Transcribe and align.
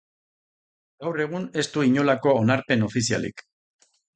Gaur 1.03 1.21
egun 1.27 1.45
ez 1.63 1.67
du 1.75 1.85
inolako 1.91 2.35
onarpen 2.41 2.89
ofizialik. 2.89 3.45